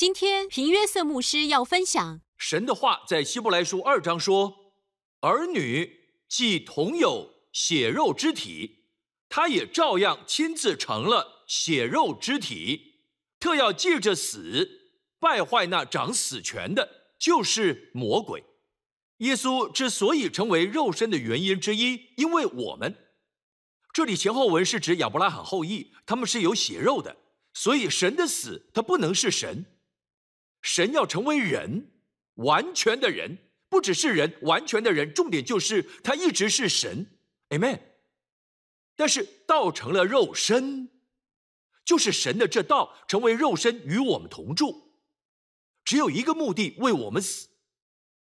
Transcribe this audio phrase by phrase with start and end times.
[0.00, 4.72] 今天平约瑟牧师要分享神的话在希伯来书二章说
[5.20, 8.86] ：“儿女既同有血肉之体，
[9.28, 13.02] 他也照样亲自成了血肉之体，
[13.38, 18.42] 特要借着死败坏那掌死权的，就是魔鬼。
[19.18, 22.96] 耶稣之所以成为肉身的原因之一，因为我们
[23.92, 27.18] 这里前后文是指亚伯拉罕后裔，他们是有血肉的，
[27.52, 29.66] 所以神的死他不能是神。”
[30.62, 31.90] 神要成为人，
[32.34, 35.12] 完全的人，不只是人，完全的人。
[35.14, 37.06] 重点就是他一直是神
[37.48, 37.80] ，Amen。
[38.96, 40.90] 但是道成了肉身，
[41.84, 44.92] 就是神的这道成为肉身与我们同住，
[45.84, 47.48] 只有一个目的，为我们死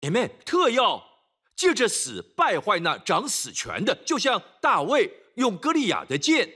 [0.02, 0.32] ，Amen。
[0.46, 1.04] 特要
[1.56, 6.50] 借着死败坏那掌死权的，就像大卫用歌利亚的剑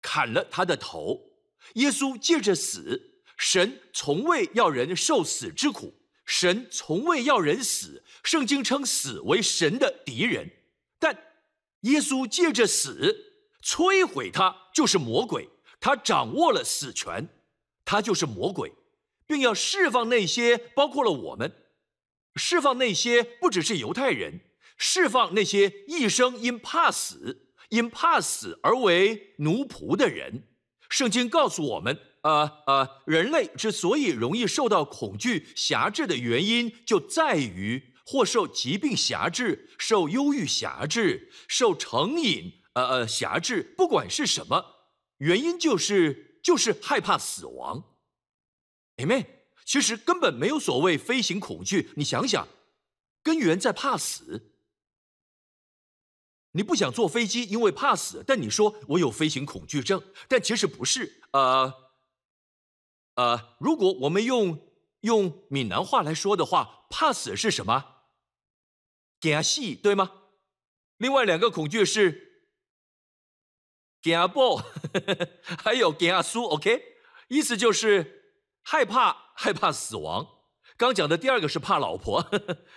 [0.00, 1.30] 砍了他的头，
[1.74, 3.11] 耶稣借着死。
[3.36, 8.04] 神从未要人受死之苦，神从未要人死。
[8.22, 10.48] 圣经称死为神的敌人，
[11.00, 11.16] 但
[11.80, 15.48] 耶稣借着死摧毁他，就是魔鬼。
[15.80, 17.28] 他掌握了死权，
[17.84, 18.72] 他就是魔鬼，
[19.26, 21.52] 并要释放那些包括了我们，
[22.36, 24.42] 释放那些不只是犹太人，
[24.78, 30.44] 释放那些一生因怕死、因怕死而为奴仆的人。
[30.88, 31.98] 圣经告诉我们。
[32.22, 47.96] 呃呃，人类之所以容易受到恐惧辖制的原因，就在于或受疾病辖制、受忧郁辖制、受成瘾呃呃辖制，不管是什么原因，就是就是害怕死亡。
[48.96, 52.46] 妹妹，其实根本没有所谓飞行恐惧，你想想，
[53.24, 54.52] 根源在怕死。
[56.52, 61.81] 你不想坐飞机，因为怕死，但你说我有飞行恐惧症，但其实不是，呃。
[63.14, 64.68] 呃，如果我们用
[65.00, 68.04] 用闽南话来说的话，怕死是什么？
[69.20, 70.10] 惊死，对吗？
[70.96, 72.46] 另外两个恐惧是
[74.00, 74.62] 惊爆，
[75.62, 76.44] 还有惊输。
[76.44, 76.82] OK，
[77.28, 80.26] 意思就是害怕害怕死亡。
[80.76, 82.28] 刚讲的第二个是怕老婆，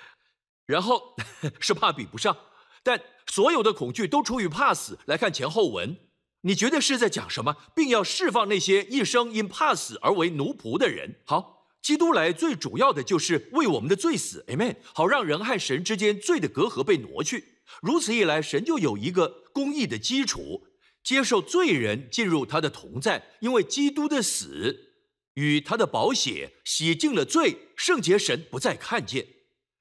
[0.67, 1.15] 然后
[1.59, 2.37] 是怕比不上，
[2.83, 4.99] 但所有的恐惧都出于怕死。
[5.05, 6.04] 来看前后文。
[6.45, 11.15] 你觉得是在讲什么，并要释放那些一生因怕死而为奴仆的人？
[11.25, 14.75] 好，基督来最主要的就是为我们的罪死，Amen。
[14.93, 17.43] 好，让人和神之间罪的隔阂被挪去。
[17.81, 20.67] 如此一来，神就有一个公义的基础，
[21.03, 23.31] 接受罪人进入他的同在。
[23.39, 24.93] 因为基督的死
[25.33, 29.25] 与他的宝血洗净了罪，圣洁神不再看见。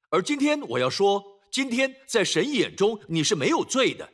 [0.08, 1.22] 而今天我要说，
[1.52, 4.08] 今天在神眼中你是没有罪的，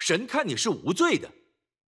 [0.00, 1.30] 神看你是无罪的。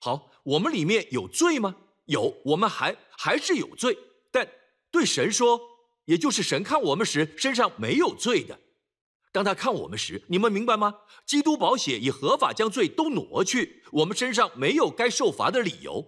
[0.00, 1.76] 好，我们里面有罪吗？
[2.06, 3.96] 有，我们还还是有罪。
[4.32, 4.48] 但
[4.90, 5.60] 对神说，
[6.06, 8.58] 也就是神看我们时，身上没有罪的。
[9.30, 10.94] 当他看我们时，你们明白吗？
[11.26, 16.04] 基督保险以合法将罪都挪去，我们身上没有该受罚的理由。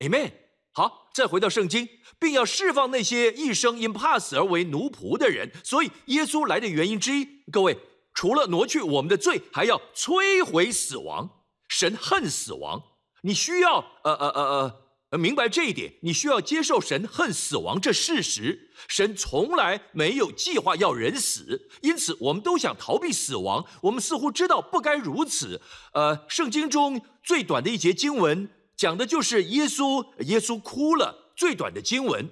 [0.00, 0.32] Amen。
[0.72, 1.86] 好，再回到圣经，
[2.18, 5.52] 并要释放那些一生因怕死而为奴仆的人。
[5.62, 7.76] 所以耶稣来的原因之一，各位，
[8.14, 11.44] 除了挪去我们的罪，还要摧毁死亡。
[11.68, 12.82] 神恨死亡。
[13.22, 14.74] 你需要呃呃呃
[15.10, 18.70] 呃明白这一点，你需要接受神恨死亡这事实。
[18.88, 23.64] 神从来没有计划要人死，因此我们都想逃避死亡。
[23.82, 25.60] 我们似乎知道不该如此。
[25.92, 31.32] 呃，圣经中最短的一节经文讲的就是耶稣，耶稣哭了。
[31.36, 32.30] 最短的经文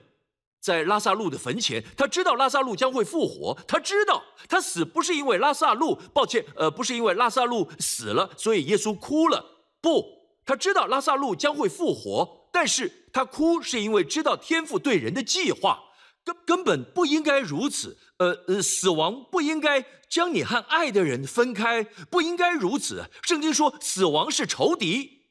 [0.60, 9.44] 在拉萨路的坟前，他知道拉萨路将会复活，他知道他死不是因为拉萨路，抱歉，呃，不是因为拉萨路死了，所以耶稣哭了。
[9.80, 10.19] 不。
[10.44, 15.80] 他知道拉萨路将会复活，但是他哭是因为知道天父对人的计划
[16.24, 17.98] 根根本不应该如此。
[18.18, 23.08] 呃呃，死亡不应该将你和爱的人分开，不应该如此。
[23.22, 25.22] 圣经说死亡是仇敌，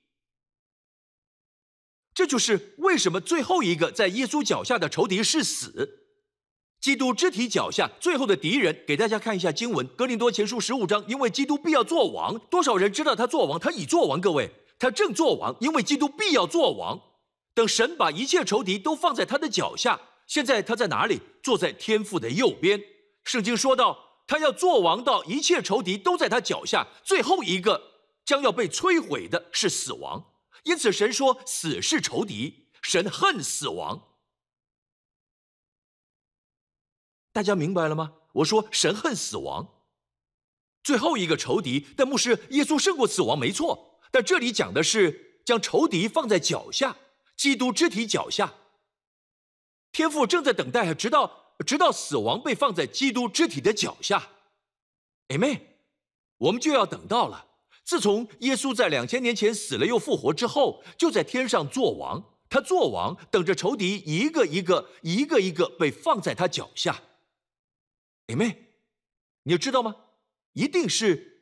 [2.15, 6.07] 这就是为什么最后一个在耶稣脚下的仇敌是死。
[6.81, 11.05] 基督肢体脚下最后的敌人，给大家看一下经文：格林多前书十五章。
[11.07, 13.59] 因为基督必要做王，多少人知道他做王？
[13.59, 14.49] 他已做王，各位。
[14.79, 16.99] 他正做王，因为基督必要做王。
[17.53, 21.19] 等神把一切仇敌都放在他的脚下，现在他在哪里？
[21.43, 22.81] 坐在天父的右边。
[23.25, 26.87] 圣经说到，他要做王，到一切仇敌都在他脚下。
[27.03, 27.81] 最后一个
[28.23, 30.33] 将要被摧毁的是死亡。
[30.63, 34.15] 因此，神说死是仇敌，神恨死亡。
[37.33, 38.13] 大家明白了吗？
[38.33, 39.83] 我说神恨死亡，
[40.83, 41.85] 最后一个仇敌。
[41.97, 43.88] 但牧师，耶稣胜过死亡，没错。
[44.11, 46.97] 但这里讲的是将仇敌放在脚下，
[47.35, 48.53] 基督肢体脚下。
[49.91, 54.29] 天父正在等待，直到直到死亡被放在基督肢体的脚下。
[55.29, 55.61] Amen。
[56.37, 57.47] 我们就要等到了。
[57.83, 62.23] 自从耶稣在两千年前死了又复活之后，就在天上做王。
[62.49, 67.01] 他做王，等着仇敌一个一个、一个一个被放在他脚下。
[68.27, 68.55] Amen。
[69.43, 69.95] 你知道吗？
[70.53, 71.38] 一定是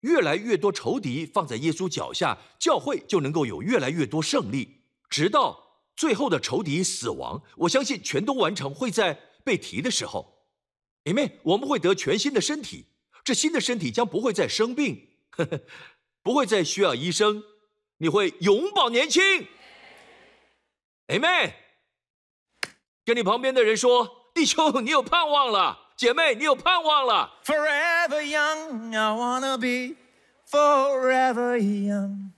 [0.00, 7.42] 越来越多仇敌放在耶稣脚下，教会就能够有越来越多胜利，直到最后的仇敌死亡。
[7.56, 10.46] 我相信全都完成会在被提的时候
[11.04, 11.38] a 妹。
[11.42, 12.86] 我们会得全新的身体。
[13.22, 15.60] 这新的身体将不会再生病，呵 呵
[16.22, 17.44] 不会再需要医生，
[17.98, 19.22] 你会永葆年轻。
[21.08, 21.52] Amen。
[23.04, 27.38] 跟你旁边的人说，弟兄，你有盼望了；姐妹，你有盼望了。
[27.44, 29.96] Forever young, I wanna be
[30.50, 32.30] forever young.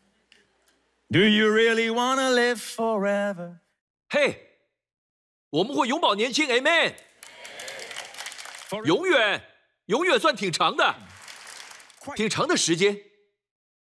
[1.09, 3.59] Do you really wanna live forever?
[4.09, 4.59] 嘿，
[5.51, 6.49] 我们会永葆年轻。
[6.49, 6.95] Amen。
[8.85, 9.45] 永远。
[9.87, 10.97] 永远算挺长的，
[12.17, 13.01] 挺长的时间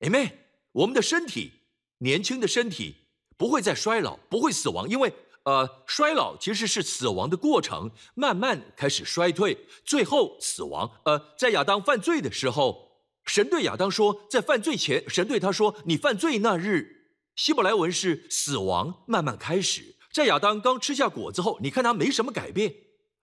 [0.00, 0.30] ，Amen。
[0.70, 1.62] 我们的身体，
[1.98, 5.12] 年轻的身体不会再衰老，不会死亡，因为
[5.44, 10.90] 呃，衰老其实是死亡的过程，慢慢开始衰退，最后死亡。
[11.04, 22.74] 呃，在亚当犯罪的时候，神对亚当说，在犯罪前，神对他说：“你犯罪那日，希伯来文是死亡慢慢开始。”在亚当刚吃下果子后，你看他没什么改变。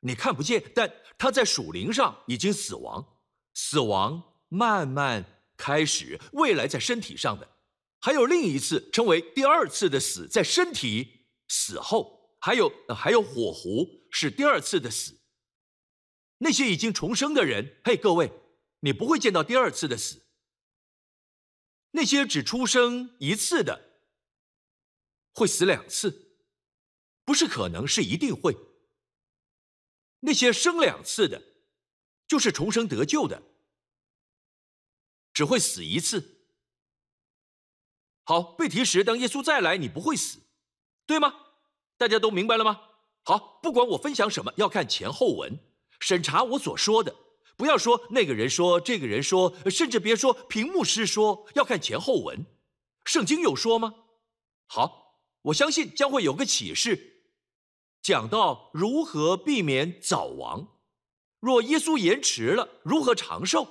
[0.01, 3.05] 你看不见，但他在属灵上已经死亡，
[3.53, 5.25] 死亡慢慢
[5.55, 7.47] 开始，未来在身体上的，
[7.99, 11.20] 还有另一次称为第二次的死，在身体
[11.53, 15.19] 死后，还有还有火湖是第二次的死。
[16.37, 18.31] 那些已经重生的人，嘿，各位，
[18.79, 20.25] 你不会见到第二次的死。
[21.91, 23.99] 那些只出生一次的，
[25.33, 26.37] 会死两次，
[27.25, 28.55] 不是可能，是一定会。
[30.21, 31.41] 那些生两次的，
[32.29, 33.43] 就是重生得救的，
[35.33, 36.47] 只会死一次。
[38.23, 40.39] 好，被提时，当耶稣再来，你不会死，
[41.05, 41.40] 对吗？
[42.01, 42.81] 大家都明白了吗？
[43.21, 45.59] 好，不管我分享什么，要看前后文，
[45.99, 47.15] 审查我所说的，
[47.55, 52.43] 不要说那个人说，这个人说，甚至别说屏幕师说，要看前后文。
[53.05, 53.93] 圣经有说吗？
[54.65, 57.27] 好，我相信将会有个启示。
[58.01, 60.79] 讲到如何避免早亡，
[61.39, 63.67] 若耶稣延迟了，如何长寿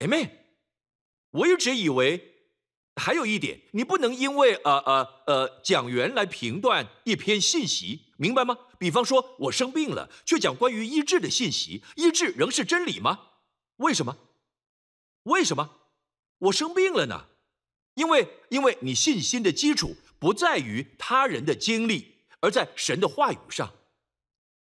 [0.00, 0.30] ？Amen。
[1.30, 2.33] 我一直以为
[2.96, 8.56] 还有一点，你不能因为呃呃呃讲员来评断一篇信息，明白吗？
[8.78, 13.20] 比方说我生病了，却讲关于医治的信息，医治仍是真理吗？
[13.76, 14.16] 为什么？
[15.24, 15.70] 为什么？
[16.38, 17.26] 我生病了呢？
[17.94, 22.14] 因为因为你信心的基础不在于他人的经历。
[22.40, 23.72] 而在神的话语上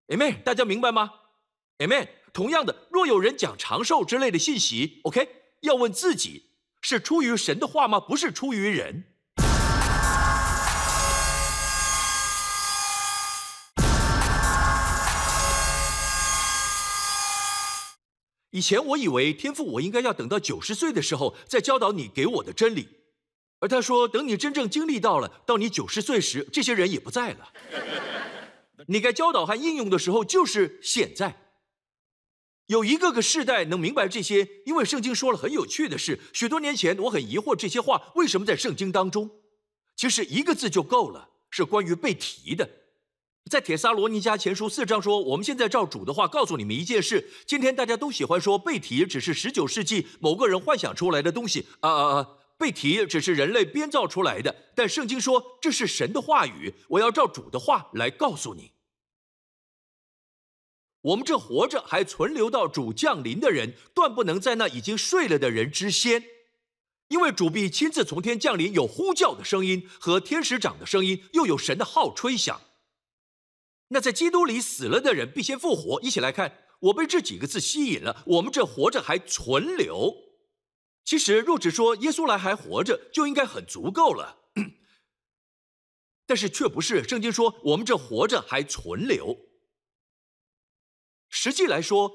[0.06, 1.12] ，Amen，大家明白吗
[1.76, 2.08] ？Amen。
[2.32, 5.29] 同样的，若有人讲长寿之类的信息，OK，
[5.61, 6.44] 要问自己
[6.88, 7.98] 是出于神的话吗？
[7.98, 9.02] 不是出于人。
[18.52, 22.86] 以前我以为天赋我应该要等到九十岁的时候再教导你给我的真理。
[23.58, 27.48] 而他说：“等你真正经历到了，到你九十岁时，这些人也不在了。
[28.86, 31.45] 你该教导和应用的时候就是现在。
[32.67, 36.19] 有一个个世代能明白这些，因为圣经说了很有趣的事。
[36.32, 39.31] 许多年前，我很疑惑这些话为什么在圣经当中。
[39.94, 42.69] 其实一个字就够了，是关于被提的。
[43.49, 47.31] 在铁撒罗尼迦前书四章说：我们现在照主的话告诉你们一件事。
[47.46, 56.73] 今天大家都喜欢说被提只是十九世纪某个人幻想出来的东西啊啊啊！”被提只是人类编造出来的，但圣经说这是神的话语。
[56.89, 58.73] 我要照主的话来告诉你：
[61.06, 66.25] 我们这活着还存留到主降临的人，断不能在那已经睡了的人之先，
[67.08, 72.60] 因为主必亲自从天降临，有呼叫的声音和天使长的声音，又有神的号吹响。
[73.89, 76.01] 那在基督里死了的人必先复活。
[76.03, 78.25] 一起来看，我被这几个字吸引了。
[78.27, 80.13] 我们这活着还存留。
[81.05, 84.39] 其实，若只说耶稣来还活着，就应该很足够了。
[86.27, 89.39] 但是却不是，圣经说我们这活着还存留。
[91.46, 92.12] 实际来说，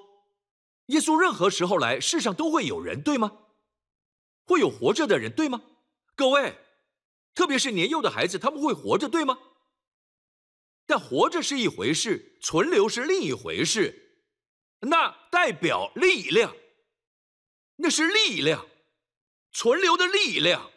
[0.88, 3.32] 耶稣任何时候来，世上都会有人，对吗？
[4.44, 5.62] 会有活着的人，对吗？
[6.18, 6.58] 各位，
[7.34, 9.40] 特别是年幼的孩子，他们会活着，对吗？
[10.86, 14.26] 但活着是一回事，存留是另一回事。
[14.82, 16.54] 那代表力量，
[17.78, 18.68] 那是力量。
[19.54, 20.72] 存留的力量，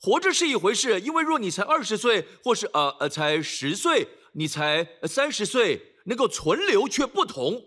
[0.00, 7.64] 活着是一回事，因为若你才二十岁，或是呃呃才十岁，你才三十岁，能够存留却不同，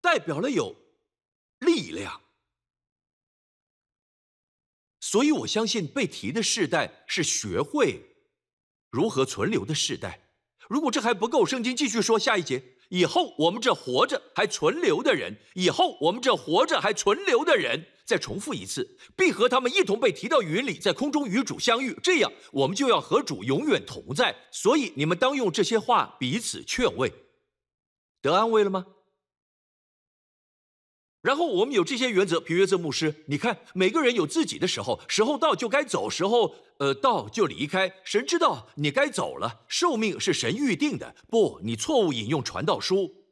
[0.00, 0.76] 代表了有
[1.58, 2.22] 力量。
[5.00, 8.16] 所以我相信被提的世代是学会
[8.90, 10.28] 如何存留的世代。
[10.68, 21.94] 如果这还不够，圣经继续说下一节：以后我们这活着还存留的人，以后我们这活着还存留的人，再重复一次，必和他们一同被提到云里，在空中与主相遇。
[22.02, 24.34] 这样，我们就要和主永远同在。
[24.50, 27.12] 所以你们当用这些话彼此劝慰，
[28.22, 28.86] 得安慰了吗？
[31.20, 37.94] 然后我们有这些原则，皮约瑟牧师，你看，每个人有自己的时候，时候到就该走，时候呃到就离开。
[38.04, 41.14] 神知道你该走了，寿命是神预定的。
[41.28, 43.26] 不，你错误引用传道书，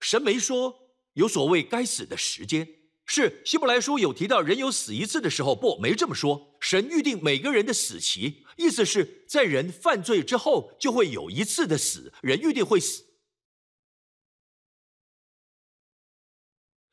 [0.00, 0.74] 神没说
[1.12, 2.66] 有所谓该死的时间。
[3.06, 6.56] 是希伯来书有提到人有死一次的时候，不，没这么说。
[6.60, 13.04] 神预定每个人的死期，意思是在人犯罪之后就会有一次的死，人预定会死。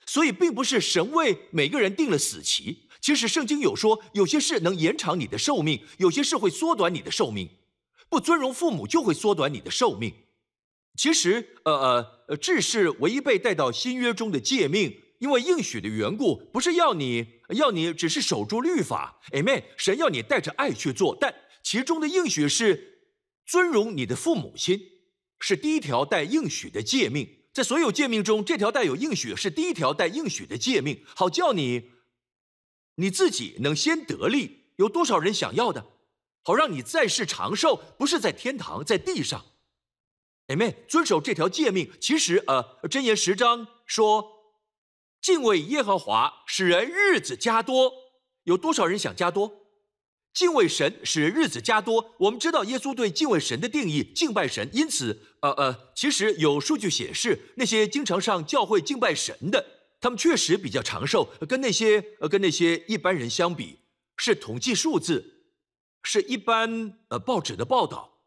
[0.05, 2.88] 所以，并不是神为每个人定了死期。
[3.01, 7.50] 其实，圣经有说，有些事能延长你的寿命，有些事会缩短你的寿命。
[8.08, 10.13] 不尊荣父母就会缩短你的寿命。
[10.96, 17.25] 其实，呃呃呃，这是唯一被带到新约中的诫命，因为应许的缘故，不是要你
[17.56, 19.63] 要你只是守住律法，Amen。
[19.77, 23.06] 神要你带着爱去做，但其中的应许是
[23.46, 24.77] 尊荣你的父母亲，
[25.39, 27.25] 是第一条带应许的诫命。
[27.53, 31.92] 在所有诫命中，这条带有应许是第一条带应许的诫命，好叫你
[32.96, 34.65] 你自己能先得利。
[34.75, 35.86] 有多少人想要的？
[36.42, 39.46] 好让你在世长寿，不是在天堂，在地上。
[40.48, 40.75] Amen。
[40.89, 44.33] 遵守这条诫命，其实呃，箴言十章说，
[45.24, 47.94] 敬畏耶和华使人日子加多。
[48.44, 49.62] 有多少人想加多？
[50.34, 52.13] 敬畏神使人日子加多。
[52.20, 54.70] 我们知道耶稣对敬畏神的定义，敬拜神。
[54.74, 59.65] 因此，呃呃，其实有数据显示，那些经常上教会敬拜神的，
[60.01, 63.80] 他们确实比较长寿，跟那些呃跟那些一般人相比，
[64.18, 65.46] 是统计数字，
[66.03, 68.20] 是一般呃报纸的报道。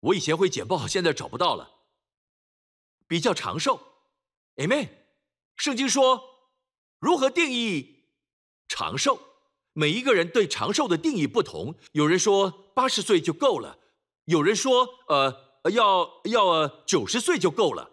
[0.00, 1.70] 我以前会简报，现在找不到了。
[3.06, 3.78] 比较长寿
[4.56, 5.01] ，Amen。
[5.62, 6.20] 圣经说
[6.98, 8.08] 如何定义
[8.66, 9.20] 长寿？
[9.74, 13.78] 每一个人对长寿的定义不同，有人说八十岁就够了，
[14.24, 17.92] 有人说呃要要九十岁就够了。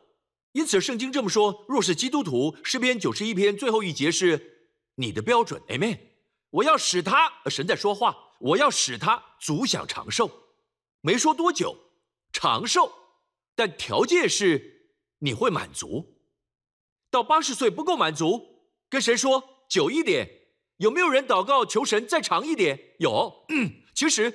[0.54, 6.00] 因此圣经这么说：若是基督徒，诗篇九十一篇最后一节是你的标准，Amen。
[6.50, 10.32] 我要使他，神在说话，我要使他足享长寿，
[11.02, 11.78] 没说多久，
[12.34, 12.92] 长寿，
[13.54, 16.16] 但条件是你会满足。
[17.12, 20.30] 到八十岁不够满足，跟神说久一点。
[20.78, 22.80] 有没有人祷告求神再长一点？
[23.00, 23.46] 有。
[23.50, 24.34] 嗯其实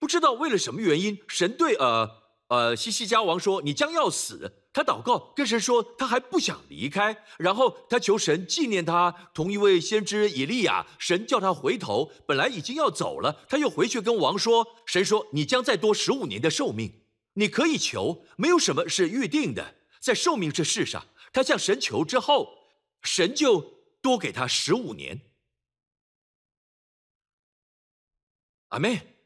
[0.00, 2.10] 不知道为了什么原因，神对呃
[2.48, 10.86] 呃西西家王说：“你将要死。”他祷告跟神说他还不想离开，然后他求神纪念他同一位先知以利亚。
[10.98, 17.02] 神叫他回头，本来已经要走了，他又回去跟王说：“神说你将再多十五年的寿命，
[17.34, 22.58] 你可以求，没有什么是预定的，在寿命这世上。”他向神求之后，
[23.02, 23.60] 神就
[24.00, 25.20] 多给他十五年。
[28.68, 29.16] 阿妹，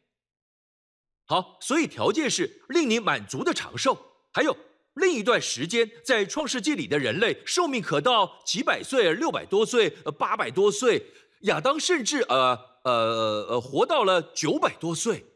[1.24, 4.28] 好，所以条件是令你满足的长寿。
[4.32, 4.56] 还有
[4.94, 11.06] 另一段时间，在创世纪里的人类寿命可到几百岁，六百多岁，八百多岁。
[11.42, 15.26] 亚当甚至呃呃呃活到了九百多岁。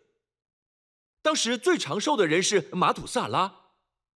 [1.21, 3.66] 当时最长寿的人是马土萨拉。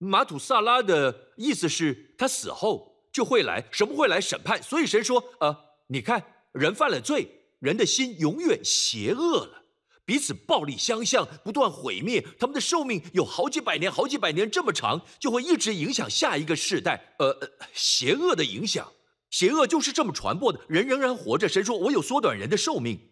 [0.02, 4.62] 马土萨拉的意思是他死后就会来，什么会来审判？
[4.62, 5.54] 所以神说，呃，
[5.88, 7.28] 你看人犯了罪，
[7.58, 9.62] 人的心永远邪恶了。
[10.06, 17.14] 彼此暴力相向，不断毁灭，他们的寿命有好几百年，好几百年这么长，就会一直影响下一个世代。
[17.18, 17.36] 呃，
[17.74, 18.90] 邪恶的影响，
[19.28, 20.60] 邪恶就是这么传播的。
[20.66, 23.10] 人仍然活着，神说：“我有缩短人的寿命。”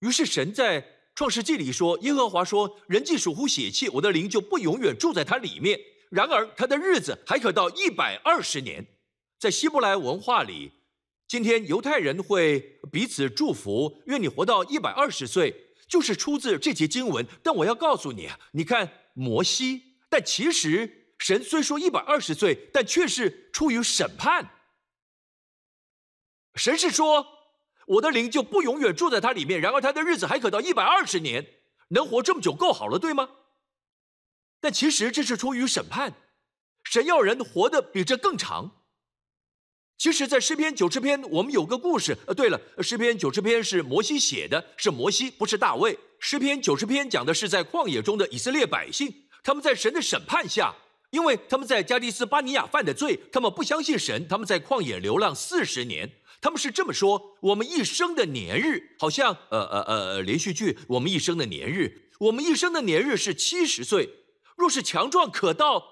[0.00, 5.78] 于是神在创世纪里说：“耶和华说，人既属乎血气，我的灵就不永远住在他里面。
[6.10, 8.86] 然而他的日子还可到一百二十年。”
[9.38, 10.72] 在希伯来文化里，
[11.28, 15.54] 今天犹太人会彼此祝福，愿你活到一百二十岁。
[15.86, 24.50] 就是出自这节经文，但我要告诉你啊，你看摩西，但其实神虽说一百二十岁，但却是出于审判。
[26.54, 27.26] 神是说，
[27.86, 31.46] 我的灵就不永远住在他里面，然而他的日子还可到一百二十年，
[31.88, 33.28] 能活这么久够好了，对吗？
[34.60, 36.14] 但其实这是出于审判，
[36.82, 38.82] 神要人活得比这更长。
[39.96, 42.16] 其实，在诗篇九十篇，我们有个故事。
[42.26, 45.96] 呃，对了，诗篇九十篇是摩西写的，是摩西，不是大卫。
[46.18, 50.74] 诗篇九十篇讲的是在旷野中的以色列百姓，他们在神的审判下，
[51.10, 56.10] 因为他们在加利斯巴尼亚犯的罪，他们不相信神，他们在旷野流浪四十年。
[56.44, 60.78] 他们是这么说：我们一生的年日，好像呃呃呃连续剧。
[60.88, 64.10] 我们一生的年日，我们一生的年日是七十岁，
[64.54, 65.82] 若是强壮，可到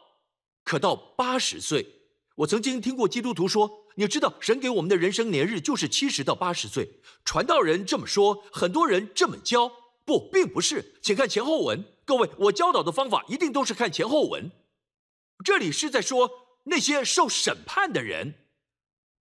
[0.63, 1.87] 可到八十岁。
[2.35, 3.79] 我曾经听过基督徒说。
[3.95, 7.01] 你知道，神给我们的人生年日就是七十到八十岁。
[7.27, 9.71] 传道人这么说，很多人这么教，
[10.07, 10.95] 不，并不是。
[11.03, 14.51] 请看前后文，各位，我教导的方法一定都是看前后文。
[15.45, 16.31] 这里是在说
[16.65, 18.42] 那些受审判的人，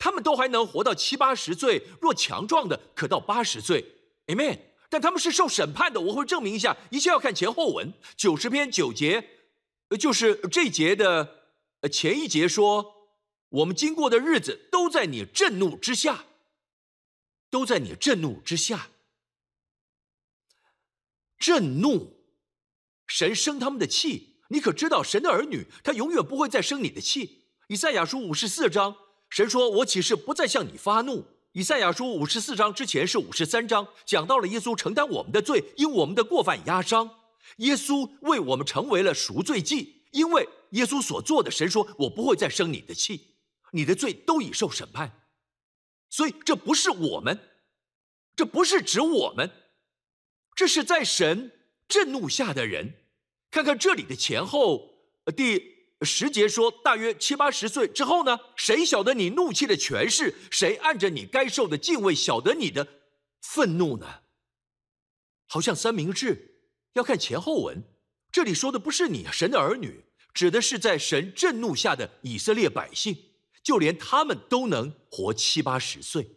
[0.02, 3.86] 他们都还能活到七八十岁，若强壮的可到八十岁
[4.26, 4.58] ，Amen。
[4.90, 7.94] 但他们是受审判的，我会证明一下，一切要看前后文。
[8.18, 9.30] 九十篇九节，
[10.00, 11.46] 就是这节的
[11.92, 12.98] 前一节说。
[13.52, 16.24] 我们经过的日子都在你震怒之下，
[17.50, 18.88] 都在你震怒之下。
[21.38, 22.24] 震怒，
[23.08, 27.44] 神生他们的气，你可知道神的儿女他永远不会再生你的气。
[27.68, 28.96] 以赛亚书五十四章，
[29.32, 37.10] 神说：“我岂是不再向你发怒？”以赛亚书五十四章之前是五十三章，讲到了耶稣承担我们的罪，因我们的过犯压伤，
[37.58, 43.30] 耶稣为我们成为了赎罪祭，因为耶稣所做的，神说：“我不会再生你的气。”
[43.74, 45.14] 你的罪都已受审判，
[46.10, 47.40] 所以这不是我们，
[48.36, 49.50] 这不是指我们，
[50.54, 51.54] 这是在神
[51.88, 52.96] 震怒下的人。
[53.50, 54.90] 看看这里的前后，
[55.38, 60.36] 第十节说，大约七八十岁之后呢，谁晓得你怒气的权势？
[60.50, 62.88] 谁按着你该受的敬畏晓得你的
[63.42, 64.22] 愤怒呢？
[65.48, 67.84] 好像三明治，要看前后文。
[68.32, 73.32] 这里说的不是你神的儿女，指的是在神震怒下的以色列百姓。
[73.64, 76.36] 就连他们都能活七八十岁。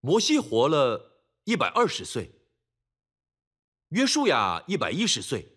[0.00, 1.11] 摩西活了
[1.44, 2.30] 一百二十岁，
[3.88, 5.56] 约书亚一百一十岁，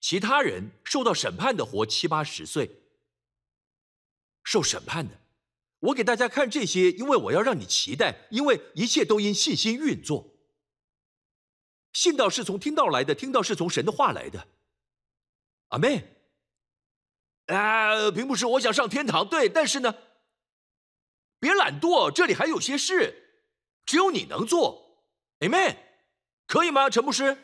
[0.00, 2.82] 其他人受到审判的活七八十岁。
[4.42, 5.20] 受审判的，
[5.78, 10.34] 我给大家看这些，因为我要让你期待，因为一切都因信心运作。
[11.92, 14.48] 信道是从听到来的，听到是从神的话来的。
[15.68, 16.16] 阿妹，
[17.46, 19.94] 啊，并不是我想上天堂，对，但是呢，
[21.38, 23.29] 别懒惰，这里还有些事，
[23.90, 25.00] 只有你能做。
[25.40, 25.74] ，Amen，，
[26.46, 27.36] 可以吗，陈牧师？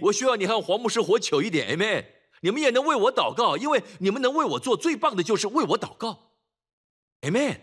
[0.00, 1.76] 我需要你和黄牧师活久一点。
[1.76, 2.06] ，Amen，
[2.40, 6.30] 你们也能为我祷告，因为你们能为我做最棒的就是为我祷告。
[7.20, 7.58] ，Amen。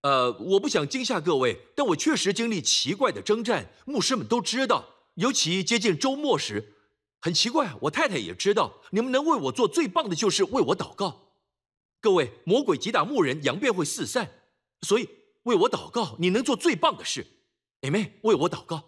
[0.00, 4.86] 呃，我不想惊吓各位，但我确实经历奇怪的征战，牧师们都知道。
[5.16, 6.72] 尤其接近周末时，
[7.20, 8.80] 很奇怪，我太太也知道。
[8.92, 11.34] 你们能为我做最棒的，就是为我祷告。
[12.00, 14.30] 各位，魔鬼击打牧人，羊便会四散，
[14.80, 15.06] 所以
[15.50, 17.26] 为我祷告，你能做最棒的事。
[17.80, 18.84] Amen，为我祷告。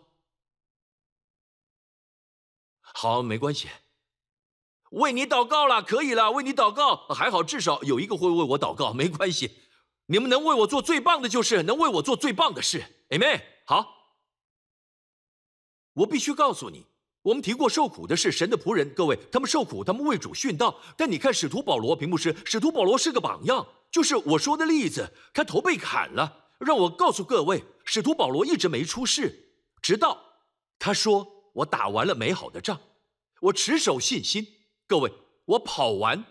[2.81, 3.68] 好，没关系，
[4.90, 9.59] 为你祷告了，可以了，为你祷告，还好，至少有一个会为我祷告，没关系。
[10.07, 13.42] 你们能为我做最棒的，就是能为我做最棒的事，Amen。
[13.66, 13.87] 好，
[15.94, 16.87] 我必须告诉你，
[17.22, 20.79] 我们提过受苦的是神的仆人，各位，他们受苦，他们为主殉道。
[20.96, 26.41] 但你看使徒保罗，屏幕师，使徒保罗是个榜样，就是我说的例子，他头被砍了。
[26.64, 29.51] 让我告诉各位，使徒保罗一直没出事，
[29.83, 30.18] 直到
[30.79, 32.81] 他说：“我打完了美好的仗，
[33.40, 34.46] 我持守信心。”
[34.87, 35.12] 各位，
[35.44, 36.25] 我跑完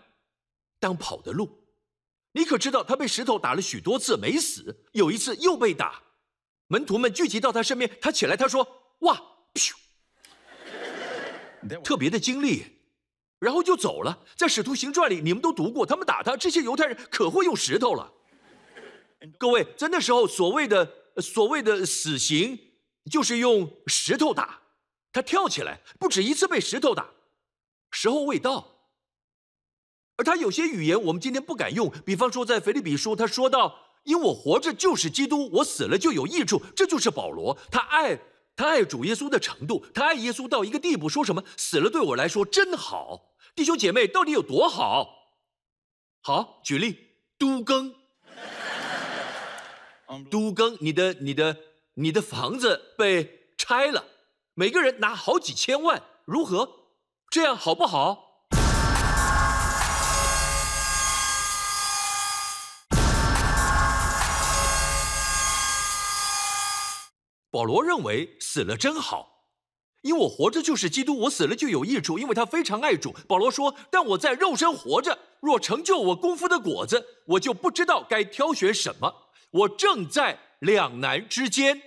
[0.80, 1.66] 当跑的路。
[2.32, 6.02] 你可知道他被石头打了许多次没死，有一次又被打，
[6.68, 8.66] 门徒们聚集到他身边，他起来，他说
[9.00, 9.72] ：“哇，噗！”
[11.84, 12.64] 特别的经历，
[13.38, 14.24] 然后就走了。
[14.34, 18.10] 在使徒行传里，你们都读过，他们打他，这些犹太人可会用石头了。
[19.38, 22.58] 各位，在那时候，所谓的所谓的死刑，
[23.10, 24.60] 就是用石头打。
[25.12, 27.10] 他跳起来，不止一次被石头打，
[27.90, 28.68] 时候未到。
[30.16, 38.18] 而他有些语言我们今天不敢用，比方说在腓立比书，他说到：“因我活着就是基督，我死了就有益处。”这就是保罗，他爱
[38.56, 43.34] 他爱主耶稣的程度，他爱耶稣到一个地步，说什么死了对我来说真好。
[43.54, 45.08] 弟兄姐妹，到底有多好？
[46.22, 46.96] 好，举例，
[47.38, 47.94] 都更，
[50.30, 51.56] 都更，你的你的
[51.94, 54.04] 你的房子被拆了，
[54.54, 56.68] 每个人拿好几千万，如何？
[57.30, 58.28] 这样好不好？
[67.50, 69.44] 保罗认为死了真好，
[70.00, 73.14] 因为我活着就是基督，我死了就有益处，因为他非常爱主。
[73.28, 79.14] 保罗说：“但我在肉身活着，若成就我功夫的果子，我就不知道该挑选什么。
[79.52, 81.80] 我正在两难之间，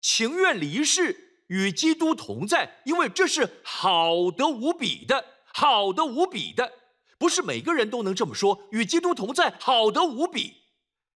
[0.00, 5.24] 情愿离世与基督同在，因为这是好的无比的，
[5.54, 6.72] 好的无比的。
[7.18, 10.54] 不是每个人都能这么说，与基督同在，好的无比。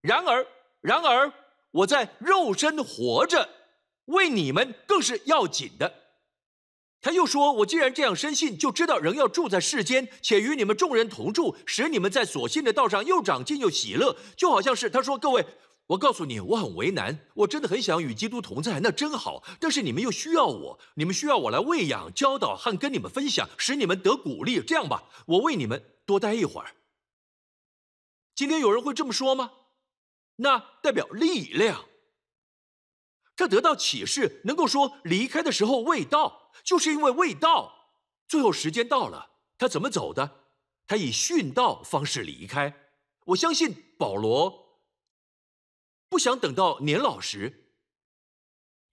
[0.00, 0.46] 然而，
[0.80, 1.32] 然而
[1.70, 3.48] 我在肉身活着，
[4.06, 6.02] 为你们更是要紧的。”
[7.04, 14.16] 他又说：“我既然这样深信，就知道人要住在世间，且与你们众人同住，使你们在所信的道上又长进又喜乐。
[14.38, 15.44] 就好像是他说：‘各位，
[15.88, 19.44] 我告诉你，我很为难，我真的很想与基督同在，那真好。
[19.60, 24.62] 但是你们又需要我，你们需要我来喂养、教导和跟你们分享，使你们得鼓励。
[24.62, 26.70] 这样吧，我为你们多待一会儿。’
[28.34, 29.50] 今天有人会这么说吗？
[30.36, 31.84] 那代表力量。
[33.36, 37.90] 他得到启示，能够说离开的时候未到。”就是因为未到，
[38.28, 40.44] 最后时间到了，他怎么走的？
[40.86, 42.88] 他以殉道方式离开。
[43.26, 44.78] 我相信保罗
[46.08, 47.72] 不想等到年老时，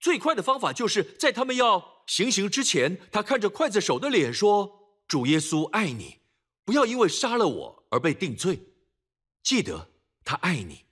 [0.00, 6.18] 最快的方法就是在他们要行刑之前，他看着刽子手的脸说：“主耶稣爱你，
[6.64, 8.74] 不要因为杀了我而被定罪。
[9.42, 9.92] 记得
[10.24, 10.84] 他爱你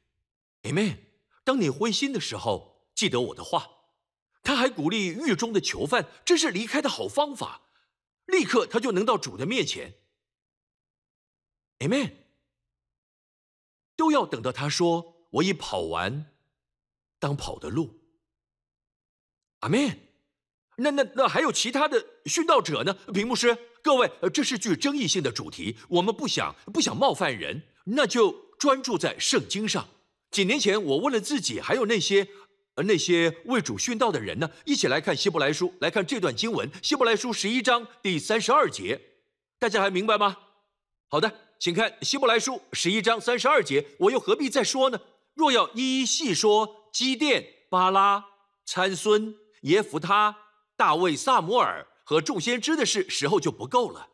[0.63, 0.99] ，Amen。
[1.43, 2.70] 当你灰心的时候，
[3.01, 3.71] 记得我的话。”
[4.43, 7.61] 他还鼓励狱中的囚犯，这是离开的好方法，
[8.25, 9.95] 立刻他就能到主的面前。
[11.79, 12.13] Amen。
[13.97, 16.33] 都要等到他说：“我已跑完
[17.19, 18.01] 当跑的路。”
[19.61, 19.99] Amen。
[20.77, 22.95] 那那那还有其他的殉道者呢？
[23.13, 29.87] 屏幕师，各位，这是具争议性的主题，我们不想不想冒犯人，那就专注在圣经上。
[30.31, 32.27] 几年前，我问了自己，还有那些。
[32.81, 34.51] 而那些为主殉道的人呢？
[34.65, 38.99] 一起来看希伯来书，来看这段经文，希伯来书十一章第三十二节，
[39.59, 40.39] 大家还明白吗？
[41.09, 44.99] 好的，请看希伯来书十一章三十二节，我又何必再说呢？
[45.35, 48.25] 若要一一细说基甸、巴拉、
[48.65, 50.35] 参孙、耶弗他、
[50.75, 54.09] 大卫、萨摩尔和众先知的事，时候就不够了。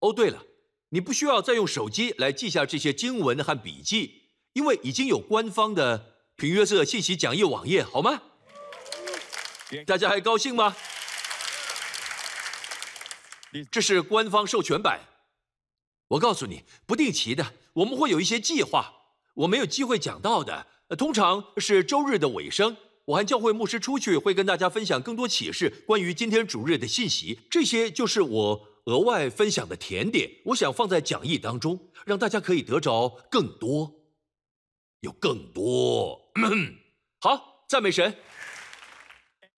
[0.00, 0.42] 哦，对了，
[0.88, 6.13] 你不需要再用手机来记下这些经文和笔记，因为已经有官方的。
[6.36, 8.20] 平约瑟信息讲义网页好吗？
[9.86, 10.76] 大家还高兴吗？
[13.70, 15.00] 这是官方授权版。
[16.08, 18.92] 我告诉你，不定期的我们会有一些计划，
[19.34, 20.66] 我没有机会讲到的，
[20.98, 22.76] 通常是周日的尾声。
[23.06, 27.40] 我和教会牧师出去，会跟大家分享更多启示，关于今天主日的信息。
[27.48, 34.00] 这些就是我额外分享的甜点，我想放在讲义当中，让大家可以得着更多。
[35.00, 36.23] 有更多
[37.20, 38.16] 好赞美神，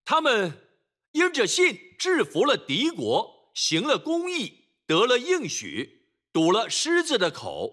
[0.05, 0.69] 他们
[1.13, 7.73] 因着信制服了敌国，行了公义，得了应许，堵了狮子的口，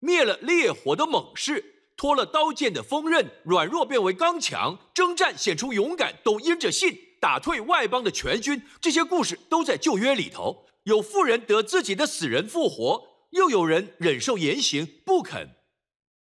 [0.00, 8.60] 灭了烈火的猛士，脱了刀剑的锋刃，软弱变为刚强，征战显出勇敢，都因着信打退外邦的全军。
[8.80, 10.66] 这些故事都在旧约里头。
[10.82, 15.56] 有富人得自己的死人复活，又有人忍受严刑不肯。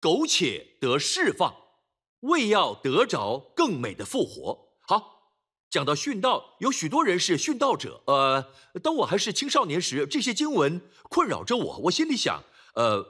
[0.01, 1.55] 苟且得释放，
[2.27, 4.69] 为要得着更美的复活。
[4.87, 5.33] 好，
[5.71, 8.03] 讲到殉道，有许多人是殉道者。
[8.07, 11.79] 呃，当我还是青少年时，这些经文困扰着我。
[11.85, 13.05] 我心里想，呃，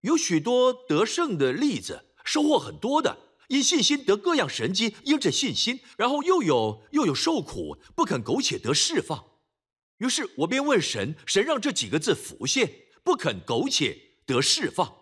[0.00, 9.24] 有许多得胜的例子，收获很多的，因信心得各样神机，因着信心，然后又有又有受苦，不肯苟且得释放。
[9.98, 14.96] 于是我便问神，神让这几个字浮现：不肯苟且得释放。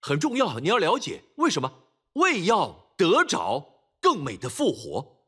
[0.00, 1.85] 很重要，你要了解为什么？
[2.16, 5.24] 为要得着更美的复活。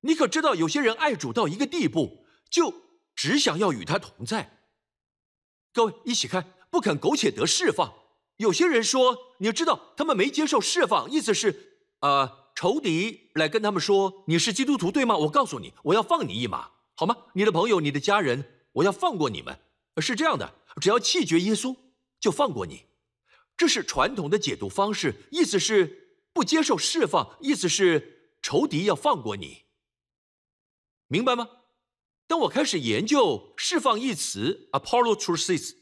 [0.00, 2.72] 你可知道，有些人爱主到一个地步，就
[3.14, 4.58] 只想要与他同在。
[5.72, 7.92] 各位一起看，不肯苟且得释放。
[8.36, 15.16] 有些人说，你知道，他们没接受释放，意思是，呃，仇敌来跟他们说，你是基督徒对吗？
[15.16, 17.16] 我告诉你，我要放你一马，好吗？
[17.32, 19.58] 你的朋友，你的家人，我要放过你们。
[19.98, 21.74] 是这样的，只要弃绝耶稣，
[22.20, 22.84] 就放过你。
[23.56, 29.62] 这是传统的解读方式，意思是不接受释放，意思是仇敌要放过你，
[31.08, 31.48] 明白吗？
[32.26, 35.74] 当我开始研究“释放”一词 a p o l l o t r u s i s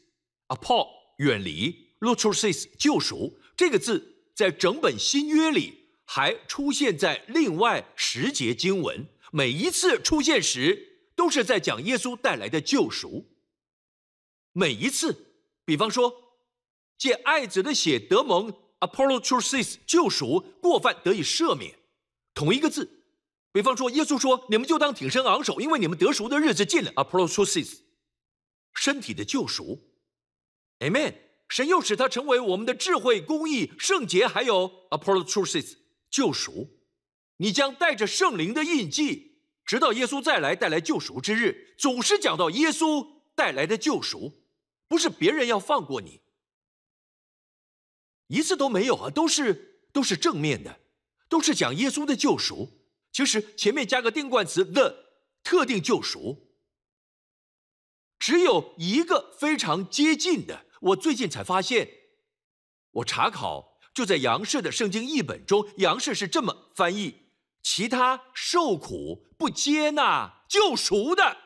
[0.47, 13.25] a p o 远离 l o t r u s i s 救赎这个字，在整本新约里还出现在另外十节经文，每一次出现时都是在讲耶稣带来的救赎。
[14.53, 15.33] 每一次，
[15.65, 16.24] 比方说。
[16.97, 21.75] 借爱子的血得蒙 （apollo t r u s i s 救赎，过犯得以赦免），
[22.33, 23.03] 同一个字，
[23.51, 27.83] 比方说，耶稣说：“你们就当挺身昂首，因为你们得赎的日子近了。” a p o l o s o s i s
[28.73, 29.81] 身体的救赎
[30.79, 31.15] ，Amen。
[31.47, 35.77] 神又使他成为我们的智慧、公义、圣洁，还有 a p o l o s o s i s
[36.09, 36.79] 救赎。
[37.37, 41.75] 你将带着圣灵的印记，直到耶稣再来带来救赎之日。
[41.77, 44.41] 总是讲到耶稣带来的救赎，
[44.87, 46.21] 不是别人要放过你，
[48.27, 50.79] 一次都没有啊，都是都是正面的，
[51.29, 52.81] 都是讲耶稣的救赎。
[53.11, 55.05] 其实前面加个定冠词 the
[55.43, 56.57] 特定救赎，
[58.19, 60.65] 只有一个非常接近的。
[60.81, 61.89] 我最近才发现，
[62.91, 67.31] 我查考就在杨氏的圣经译本中，杨氏是这么翻译。
[67.63, 71.37] 其他受苦不接纳救赎的，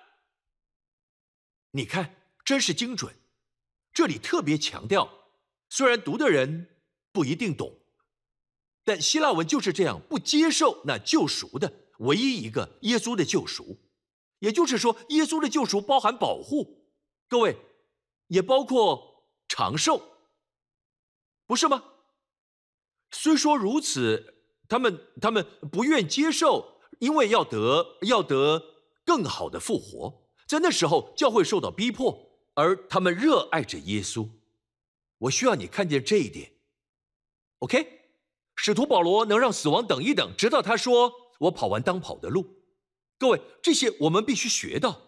[1.71, 3.15] 你看真是精准。
[3.93, 5.18] 这里特别强调，
[5.69, 6.67] 虽然读的人
[7.11, 7.79] 不一定懂，
[8.83, 13.77] 但希腊文就是这样，不接受那救赎的唯一一个耶稣的救赎。
[14.39, 16.87] 也就是说，耶稣的救赎包含保护，
[17.27, 17.57] 各位
[18.27, 20.01] 也包括长寿，
[21.45, 21.83] 不是吗？
[23.11, 24.35] 虽说如此。
[24.71, 28.63] 他们他们不愿接受，因为要得要得
[29.03, 34.29] 更好的复活，在那时候教会受到逼迫，而他们热爱着耶稣。
[35.19, 36.51] 我需要你看见这一点。
[37.59, 38.01] OK，
[38.55, 42.45] 使徒保罗能让死亡等一等，直到他说：“我跑完当跑的路。”
[43.19, 45.01] 各位，这些我们必须学到。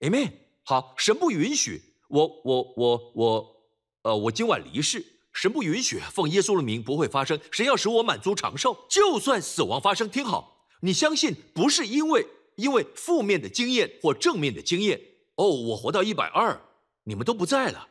[0.00, 0.32] Amen。
[0.62, 3.56] 好，神不允许我我我我，
[4.02, 5.04] 呃，我今晚离世。
[5.32, 7.38] 神不允许奉耶稣的名不会发生。
[7.50, 15.00] 神要使我满足长寿，就算死亡发生，听好，你相信不是因为因为负面的经验或正面的经验
[15.34, 16.60] 哦，我活到一百二，
[17.04, 17.88] 你们都不在了。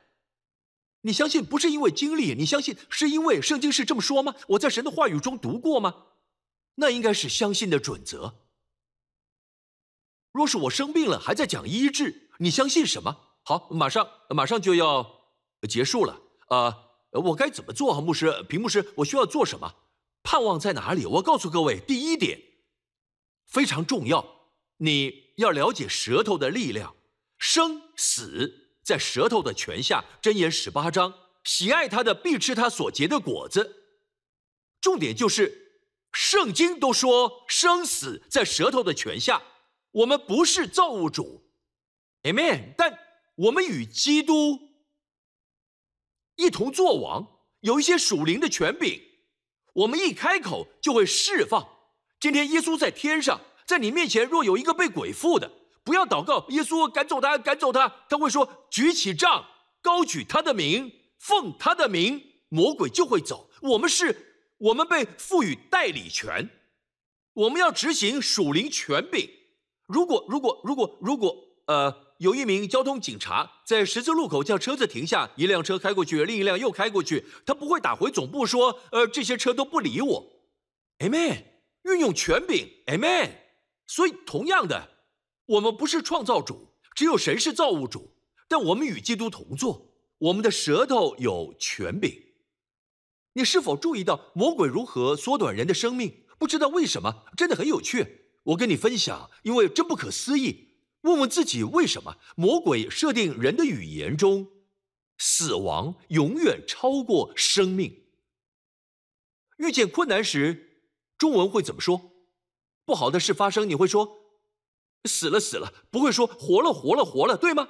[1.06, 4.34] 你相信不是因为经历，你相信是因为圣经是这么说吗？
[4.48, 6.08] 我在神的话语中读过吗？
[6.76, 8.34] 那应该是相信的准则。
[10.32, 13.18] 若是我生病了还在讲医治，你相信什么？
[13.44, 15.30] 好，马上马上就要
[15.70, 16.76] 结束了啊。
[17.12, 18.02] 我该怎么做？
[18.02, 19.76] 牧师，平牧师，我需要做什么？
[20.24, 21.06] 盼望在哪里？
[21.06, 22.41] 我告诉各位，第一点
[23.46, 24.26] 非常重要，
[24.78, 26.96] 你要了解舌头的力量，
[27.38, 30.06] 生死在舌头的权下。
[30.21, 33.84] 箴言十八章，喜爱他的必吃他所结的果子。
[34.80, 35.82] 重点就是，
[36.13, 39.41] 圣经都说生死在舌头的权下。
[39.91, 41.50] 我们不是造物主
[42.24, 42.74] ，Amen。
[42.78, 43.00] 但
[43.36, 44.60] 我们与基督。
[46.36, 47.26] 一同作王，
[47.62, 49.02] 有一些属灵的权柄，
[49.74, 51.65] 我们一开口就会释放。
[52.19, 55.50] 今天耶稣在天上，在你面前若有一个被鬼附的，
[55.86, 57.88] 不要祷告耶稣赶走他，赶走他。
[58.10, 59.45] 他会说举起杖，
[59.82, 63.50] 高举他的名，奉他的名，魔鬼就会走。
[63.62, 66.50] 我们是，我们被赋予代理权，
[67.34, 69.30] 我们要执行属灵权柄。
[69.86, 71.34] 如果，如果，如果，如果，
[71.67, 72.04] 呃。
[72.19, 77.26] 有一名交通警察在十字路口叫车子停下，一辆车开过去，另一辆又开过去。
[77.45, 80.26] 他不会打回总部说：“呃，这些车都不理我。”
[81.04, 81.43] Amen，
[81.84, 83.32] 运用权柄，Amen。
[83.86, 84.91] 所以，同样的，
[85.45, 88.15] 我们不是创造主，只有神是造物主。
[88.47, 92.12] 但我们与基督同坐，我们的舌头有权柄。
[93.34, 96.25] 你是否注意到魔鬼如何缩短人的生命？
[96.38, 98.29] 不知道为什么，真的很有趣。
[98.43, 100.75] 我跟你分享，因为真不可思议。
[101.01, 104.47] 问问自己，为什么魔鬼设定人的语言中，
[105.17, 108.05] 死亡永远超过生命？
[109.58, 110.81] 遇见困难时，
[111.17, 112.12] 中文会怎么说？
[112.86, 114.17] 不好的事发生，你会说
[115.06, 117.70] 死了死了，不会说活了活了活了，对吗？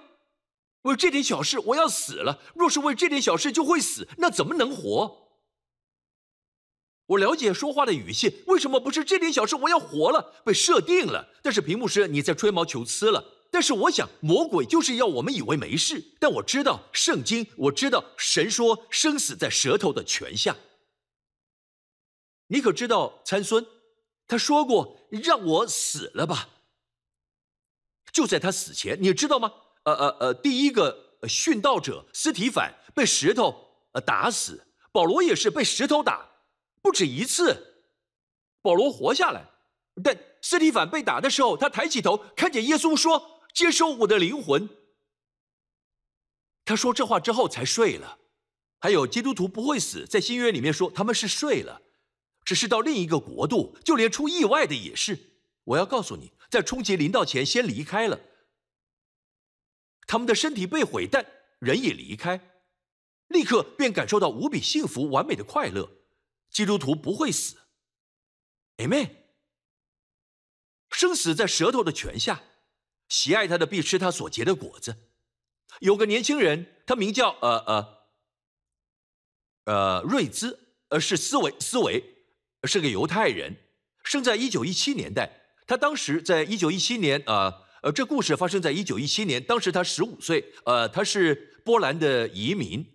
[0.84, 5.22] 为这点小事我要死了，若是为这点小事就会死，那怎么能活？
[7.08, 10.42] 我了解说话的语气，为什么不是这点小事我要活了？
[10.44, 13.24] 被设定了，但是屏幕师你在吹毛求疵了。
[13.52, 16.04] 但是我想，魔鬼就是要我们以为没事。
[16.20, 20.56] 但我知道圣经，我知道神说生死在舌头的权下。
[22.48, 23.66] 你可知道参孙？
[24.28, 26.50] 他说过让我死了吧。
[28.16, 29.52] 就在他死前，你知道吗？
[29.84, 33.54] 呃呃呃，第一个殉道者斯提凡被石头
[33.92, 36.26] 呃打死，保罗也是被石头打。
[36.82, 37.84] 不止一次，
[38.62, 39.46] 保罗活下来，
[40.02, 44.70] 但斯蒂凡被打的时候，他抬起头看见耶稣说：“接收我的灵魂。”
[46.64, 48.20] 他说这话之后才睡了。
[48.80, 51.82] 还有基督徒不会死，在新约里面说他们是睡了，
[52.46, 55.20] 只是到另一个国度，就连出意外的也是。
[55.66, 58.20] 我要告诉你，在冲击临到前先离开了，
[60.08, 61.26] 他们的身体被毁，但
[61.60, 62.40] 人也离开，
[63.28, 65.90] 立刻便感受到无比幸福、完美的快乐。
[66.50, 67.58] 基督徒不会死
[68.78, 69.10] ，Amen。
[70.92, 72.44] 生死在舌头的泉下，
[73.10, 75.10] 喜爱他的必吃他所结的果子。
[75.80, 78.08] 有个年轻人，他名叫呃呃
[79.66, 82.02] 呃瑞兹，呃是思维思维，
[82.64, 83.58] 是个犹太人，
[84.04, 85.45] 生在一九一七年代。
[85.68, 92.86] 他当时在一九一七年，呃呃，这故事发生在一九一七年，当时他十五岁，呃，他是波兰的移民。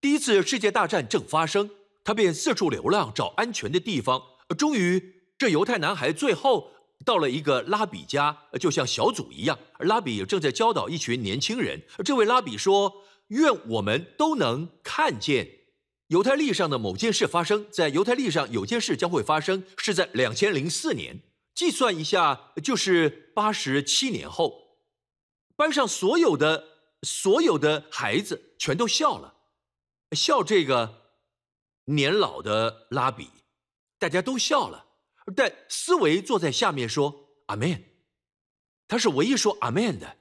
[0.00, 1.70] 第一次世界大战正发生，
[2.04, 4.22] 他便四处流浪，找安全的地方。
[4.56, 6.70] 终于，这犹太男孩最后
[7.04, 9.58] 到了一个拉比家，就像小组一样。
[9.80, 11.82] 拉比正在教导一群年轻人。
[12.04, 15.48] 这位拉比说：“愿我们都能看见
[16.08, 17.66] 犹太历上的某件事发生。
[17.70, 21.20] 在犹太历上有件事将会发生，是在两千零四年。
[21.58, 24.78] 计算一下，就是八十七年后。
[25.56, 26.64] 班上所有的
[27.02, 29.34] 所有的孩子全都笑了。”
[30.16, 31.16] 笑这个
[31.86, 33.28] 年老的拉比，
[33.98, 34.86] 大家都笑了。
[35.34, 37.86] 但思维坐在下面说：“阿门。”
[38.86, 40.16] 他是唯一说“阿门”的。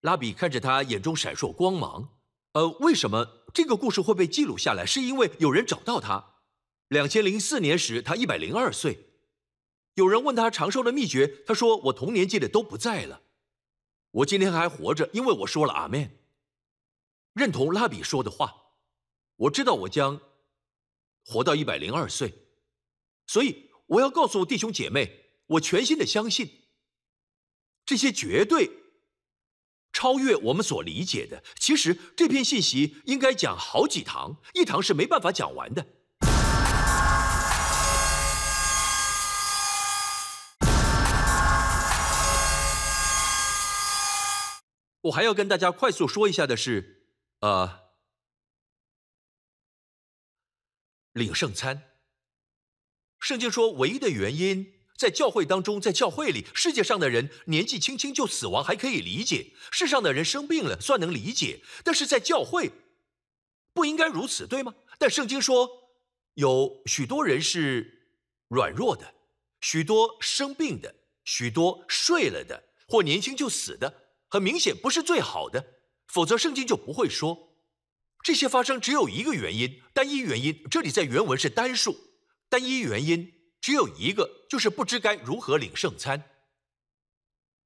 [0.00, 2.16] 拉比看着他，眼中闪烁光芒。
[2.52, 4.86] 呃，为什么这个故事会被记录下来？
[4.86, 6.36] 是因为有人找到他。
[6.88, 9.10] 两千零四年时，他一百零二岁。
[9.94, 13.22] 有人问他长寿的秘诀，他说：“我同年纪的都不在了，
[14.10, 16.18] 我今天还活着，因为我说了阿门，
[17.32, 18.62] 认同拉比说的话。”
[19.36, 20.20] 我知道我将
[21.24, 22.32] 活到一百零二岁，
[23.26, 26.68] 所以我要告诉弟兄姐妹，我全心的相信
[27.84, 28.70] 这些绝对
[29.92, 31.42] 超越我们所理解的。
[31.58, 35.84] 其实这篇信息应该讲好几堂，一堂是没办法讲完的。
[45.04, 47.06] 我还要跟大家快速说一下的是，
[47.40, 47.84] 呃。
[51.12, 51.90] 领圣餐。
[53.20, 62.72] 圣经说，唯一的原因在教会当中，在教会里，世界上的人年纪轻轻就死亡还可以理解，世上的人生病了算能理解，但是在教会
[63.72, 64.74] 不应该如此，对吗？
[64.98, 65.68] 但圣经说，
[66.34, 68.08] 有许多人是
[68.48, 69.14] 软弱的，
[69.60, 74.03] 许多生病的，许多睡了的，或年轻就死的，
[74.34, 75.64] 很明显不是最好的，
[76.08, 77.54] 否则圣经就不会说。
[78.20, 80.66] 这些发生只有一个原因，单一原因。
[80.68, 81.96] 这里在原文是单数，
[82.48, 86.20] 单一原因只有一个，就是不知该如何领圣餐。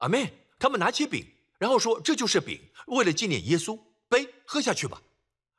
[0.01, 1.27] 阿妹，他们拿起饼，
[1.59, 5.01] 然后说：“这就是饼，为了纪念耶稣，杯喝下去吧。”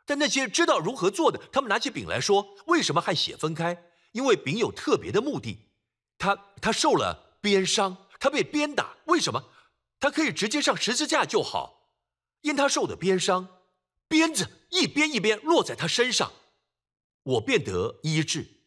[0.06, 3.76] 但那些知道如何做的，他们拿起饼来说：“为什么和血分开？
[4.12, 5.58] 因为饼有特别的目的。
[6.20, 9.44] 他他受了鞭伤，他被鞭打，为什么？
[10.00, 11.92] 他可以直接上十字架就好，
[12.42, 13.56] 因他受的鞭伤。”
[14.10, 16.34] 鞭子一鞭一鞭落在他身上，
[17.22, 18.64] 我便得医治。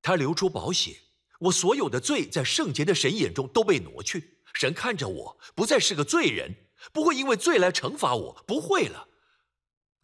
[0.00, 1.00] 他流出宝血，
[1.40, 4.38] 我所有的罪在圣洁的神眼中都被挪去。
[4.54, 6.54] 神看着我，不再是个罪人，
[6.92, 9.08] 不会因为罪来惩罚我，不会了。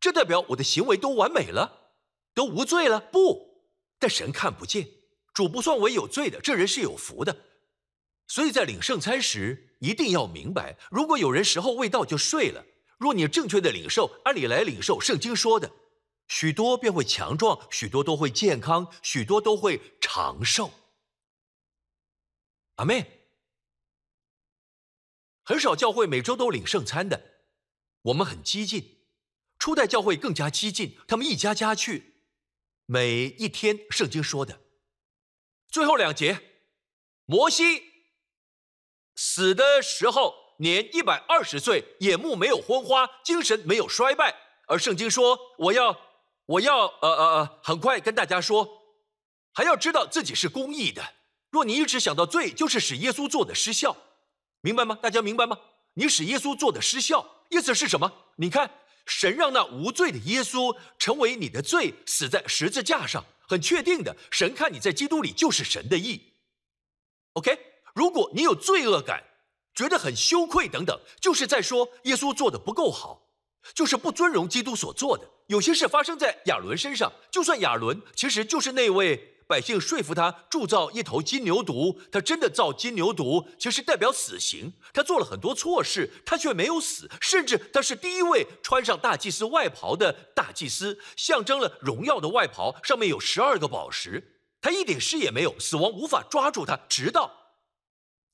[0.00, 1.92] 这代表我的行为都完美了，
[2.34, 2.98] 都无罪了。
[2.98, 3.62] 不，
[4.00, 4.88] 但神看不见，
[5.32, 7.44] 主不算为有罪的，这人是有福的。
[8.28, 12.64] 所以在领圣餐时，一定要明白，如果有人时候未到就睡了。
[12.98, 15.72] 若你正确的领受，按理来领受圣经说的，
[16.26, 20.70] 许多便会强壮，许多都会健康，许多都会长寿。
[22.74, 23.06] 阿妹，
[25.42, 27.40] 很少教会每周都领圣餐的，
[28.02, 28.98] 我们很激进，
[29.58, 32.14] 初代教会更加激进，他们一家家去，
[32.84, 34.60] 每一天圣经说的，
[35.68, 36.40] 最后两节，
[37.24, 37.87] 摩西
[39.18, 40.48] 死的时候。
[40.60, 44.34] 年一百二十岁，眼目没有昏花，精神没有衰败。
[44.66, 45.96] 而圣经说：“我要，
[46.46, 48.68] 我要，呃呃呃，很快跟大家说，
[49.54, 51.14] 还要知道自己是公义的。
[51.50, 53.96] 若你一直想到罪，就是使耶稣做的失效，
[54.60, 54.98] 明白吗？
[55.00, 55.56] 大家明白吗？
[55.94, 58.12] 你使耶稣做的失效，意思是什么？
[58.38, 58.68] 你看，
[59.06, 66.32] 神让那无罪的耶稣成为你的罪，死在十字架上，很确定的，神看你在基督里就是神的义。
[67.34, 67.56] OK，
[67.98, 69.24] 如果你有罪恶感。
[69.78, 73.22] 觉得很羞愧等等，就是在说耶稣做的不够好，
[73.72, 75.24] 就是不尊荣基督所做的。
[75.46, 84.72] 有些事发生在亚伦身上，就算亚伦其实就是那位百姓说服他铸造一头金牛犊，他真的造金牛犊，其实代表死刑。
[84.92, 97.30] 他做了很多错事，他却没有死，甚至他是第一位穿上大祭司外袍的大祭司，象征了荣耀的外袍上面有十二个宝石，他一点事也没有，死亡无法抓住他，直到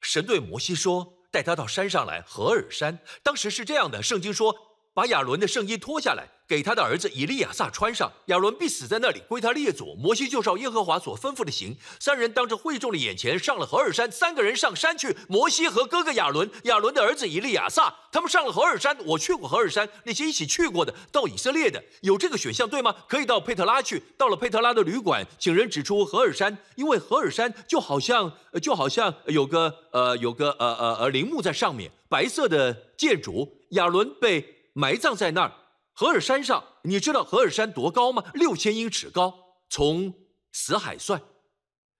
[0.05, 1.13] 神对摩西说。
[1.35, 2.97] 带他到山上来，何尔山。
[3.25, 4.55] 当时是这样的，圣经说，
[4.95, 9.93] 把亚伦的圣衣脱下来，给他的儿子以利亚撒穿上，亚伦必死在那里，归他列祖。
[9.97, 11.77] 摩西就照耶和华所吩咐的行。
[11.99, 15.17] 三人当着会众的眼前上了何尔山，三个人上山去。
[15.29, 18.97] 摩西和哥哥亚伦，亚伦的儿子以利亚撒，他们上了何尔山。
[19.05, 22.95] 我去过何尔山，那些一起去过的，到以色列的，有这个选项对吗？
[23.09, 24.01] 可以到佩特拉去。
[24.17, 28.33] 到了佩特拉的旅馆，请人指出何尔山，因为何尔山就好像
[28.63, 33.59] 就好像有个呃有个呃呃呃陵墓在上面，白色的建筑。
[33.71, 34.54] 亚伦被。
[34.75, 35.53] 埋葬在那儿，
[35.93, 38.23] 何尔山上，你知道何尔山多高吗？
[38.35, 39.57] 六千英尺高。
[39.71, 40.13] 从
[40.53, 41.23] 死海算，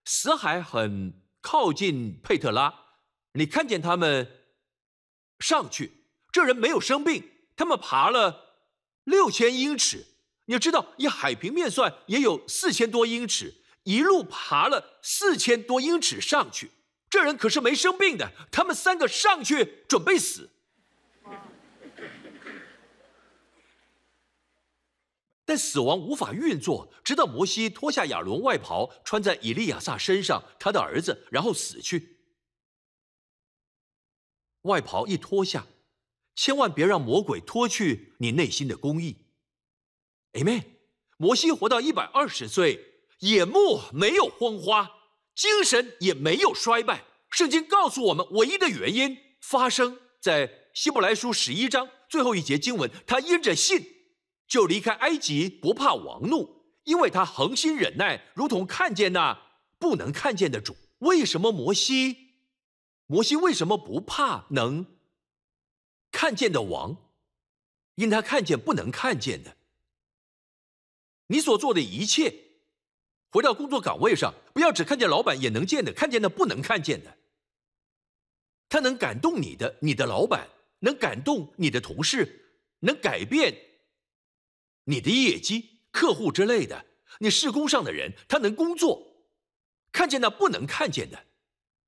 [0.05, 2.75] 死海很靠近佩特拉。
[3.33, 4.29] 你看见他们
[5.39, 8.59] 上去，这人没有生病，他们爬了
[9.05, 10.07] 六千英尺。
[10.47, 13.55] 你知道，以海平面算，也有四千多英尺，
[13.85, 16.71] 一路爬了四千多英尺上去。
[17.09, 20.51] 这人可是没生病的，他们三个上去准备死。
[25.47, 32.19] 但死亡无法运作，直到摩西脱下亚伦外袍，穿在以利亚撒身上，他的儿子，然后死去。
[34.63, 35.67] 外袍一脱下，
[36.35, 39.27] 千万别让魔鬼脱去你内心的公义。
[40.33, 40.65] Amen。
[41.19, 44.91] 摩西活到一百二十岁，眼目没有昏花，
[45.35, 47.05] 精神也没有衰败。
[47.31, 53.94] 圣经告诉我们，唯一的原因发生在希伯来书十一章最后一节经文，他因着信。
[54.47, 59.41] 就离开埃及，不怕王怒，因为他恒心忍耐，如同看见那
[59.79, 60.77] 不能看见的主。
[60.99, 62.35] 为什么摩西？
[63.07, 64.87] 摩西为什么不怕能
[66.11, 66.97] 看见的王？
[67.97, 69.57] 因他看见不能看见的。
[71.27, 72.35] 你所做的一切，
[73.31, 77.19] 回到工作岗位上，不要只看见老板也能见的，看见那不能看见的。
[78.69, 80.49] 他能感动你的，你的老板
[80.81, 83.55] 能感动你的同事，能改变。
[84.85, 86.85] 你的业绩、客户之类的，
[87.21, 89.27] 你施工上的人，他能工作，
[89.93, 91.25] 看见那不能看见的。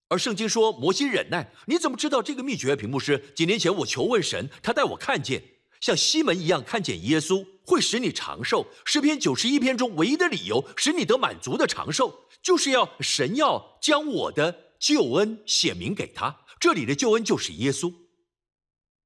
[0.08, 2.76] 而圣经说摩西忍耐，你怎么知道这个秘诀？
[2.76, 5.42] 屏幕师，几年前我求问神，他带我看见，
[5.80, 8.68] 像西门一样看见耶稣，会使你长寿。
[8.84, 16.44] 诗篇九十一篇中唯一的理由使你得满足的长寿，就是要神要将我的救恩显明给他。
[16.60, 17.92] 这里的救恩就是耶稣。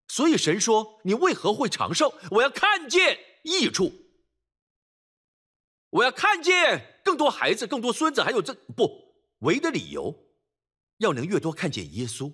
[0.09, 2.13] 所以神说，你为何会长寿？
[2.33, 3.19] 我要看见。
[3.43, 3.93] 益处，
[5.91, 10.27] 我要看见更多孩子、更多孙子，还有这不唯的理由，
[10.99, 12.33] 要能越多看见耶稣。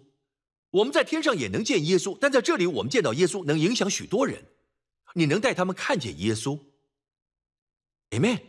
[0.71, 4.45] 我们在天上也能见耶稣，但在这里我们见到耶稣，能影响许多人。
[5.15, 6.61] 你能带他们看见耶稣
[8.11, 8.41] ，Amen。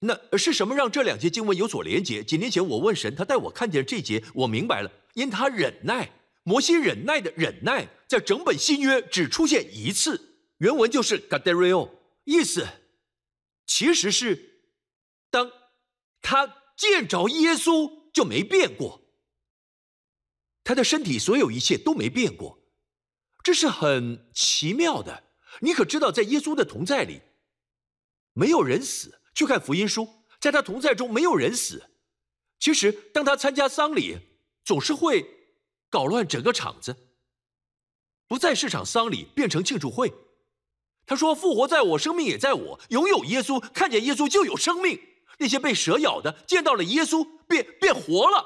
[0.00, 2.22] 那是什么让这两节经文有所连结？
[2.22, 6.12] 几年前我问神，他带我看见这节，我明白了，因他忍耐，
[6.44, 10.27] 摩西忍耐的忍耐，在整本新约只出现一次。
[10.58, 11.90] 原文就是 “gaderio”，
[12.24, 12.66] 意思
[13.66, 14.62] 其实是
[15.30, 15.50] 当
[16.20, 16.46] 他
[16.76, 19.02] 见着耶稣就没变过，
[20.62, 22.60] 他的身体所有一切都没变过，
[23.42, 25.24] 这是很奇妙的。
[25.60, 27.22] 你可知道，在耶稣的同在里，
[28.32, 29.20] 没有人死。
[29.34, 31.90] 去看福音书，在他同在中没有人死。
[32.58, 34.18] 其实，当他参加丧礼，
[34.64, 35.24] 总是会
[35.88, 36.96] 搞乱整个场子，
[38.26, 40.12] 不再是场丧礼，变成庆祝会。
[41.08, 42.80] 他说：“复活在我，生命也在我。
[42.90, 45.00] 拥有耶稣，看见耶稣就有生命。
[45.38, 48.44] 那些被蛇咬的，见到了耶稣，变变活了。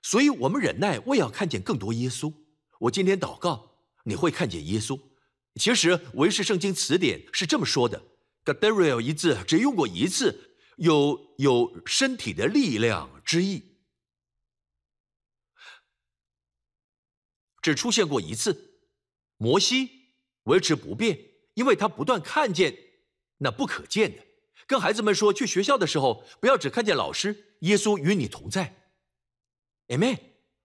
[0.00, 2.32] 所以，我们忍耐，为要看见更多耶稣。
[2.80, 4.98] 我今天祷告，你会看见耶稣。
[5.56, 7.98] 其实，维氏圣经词典是这么说的
[8.44, 13.76] g a d a r i e l 一字只用过一次，有有身体的力量之意，
[17.60, 18.78] 只出现过一次。
[19.36, 19.90] 摩西
[20.44, 22.76] 维持不变。”因为他不断看见
[23.38, 24.22] 那不可见的，
[24.66, 28.74] 跟孩子们说，去学校的时候不要只看见老师，耶稣与你同在
[29.88, 30.18] ，Amen。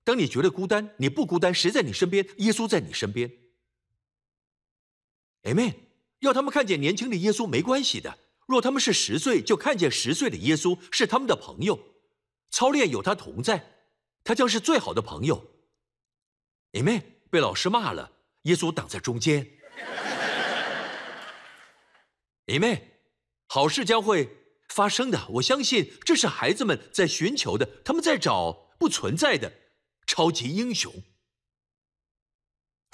[0.03, 2.25] 当你觉得孤单，你不孤单，谁在你身边？
[2.37, 3.29] 耶稣在你身边
[5.43, 5.73] ，Amen。
[6.19, 8.17] 要他们看见年轻的耶稣没关系的，
[8.47, 11.77] 若他们是十岁，就看见十岁的耶稣是他们的朋友，
[12.49, 13.75] 操练有他同在，
[14.23, 15.45] 他将是最好的朋友
[16.71, 17.03] ，Amen。
[17.29, 18.13] 被老师骂了，
[18.43, 19.56] 耶稣挡在中间。
[22.47, 23.01] 姐妹，
[23.47, 24.29] 好事将会
[24.69, 25.27] 发生的。
[25.33, 29.51] 我相信这是孩子们在寻求的，他们在找不存在的
[30.07, 31.03] 超级英雄。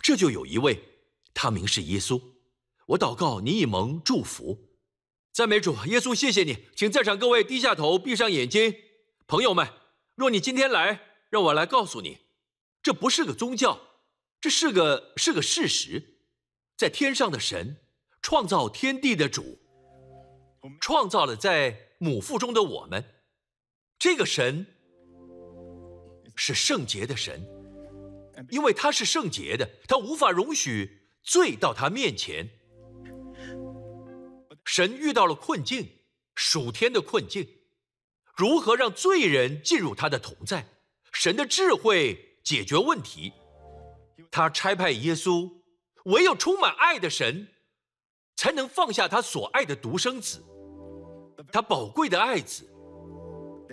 [0.02, 0.84] 这就有一位，
[1.36, 2.20] 他名是耶稣。
[2.88, 4.72] 我祷告你以蒙祝福，
[5.32, 8.76] 赞美主耶稣，谢谢你，请在场各位低下头，闭上眼睛。
[9.28, 9.72] 朋友们，
[10.16, 11.00] 若你今天来，
[11.30, 12.18] 让我来告诉你，
[12.82, 13.80] 这不是个宗教，
[14.42, 16.22] 这是个是个事实。
[16.76, 17.83] 在天上的神，
[18.24, 19.60] 创造天地的主，
[20.80, 23.04] 创造了在母腹中的我们。
[24.00, 24.66] 这个神
[26.36, 27.46] 是圣洁的神，
[28.50, 32.50] 因为他是圣洁的，他无法容许罪到他面前。
[34.66, 35.88] 神遇到了困境，
[36.34, 37.46] 属天的困境，
[38.38, 40.66] 如何让罪人进入他的同在？
[41.12, 43.34] 神的智慧解决问题，
[44.32, 45.52] 他差派耶稣，
[46.06, 47.50] 唯有充满爱的神，
[48.36, 50.44] 才能放下他所爱的独生子，
[51.52, 52.70] 他宝贵的爱子。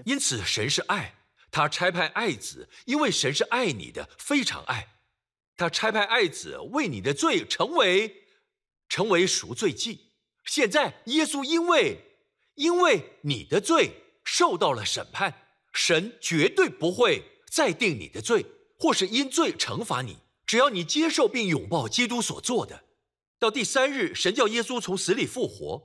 [0.04, 1.14] 因此，神是爱，
[1.50, 4.88] 他差派爱子，因为神是爱你的，非常爱，
[5.56, 8.24] 他差派爱子为你的罪成为，
[8.88, 10.12] 成为赎罪祭。
[10.44, 11.98] 现在，耶稣因为
[12.54, 13.90] 因为你的罪
[14.24, 15.34] 受到了审判，
[15.72, 18.46] 神绝对不会再定你的罪，
[18.78, 20.18] 或是因罪惩罚你。
[20.46, 22.82] 只要你接受并拥抱基督所做的，
[23.41, 25.82] 到第三日，神叫耶稣从死里复活，